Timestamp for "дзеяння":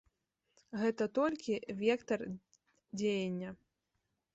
2.97-3.51